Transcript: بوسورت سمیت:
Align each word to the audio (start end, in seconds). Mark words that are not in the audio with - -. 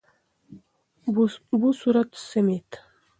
بوسورت 1.59 2.09
سمیت: 2.27 2.69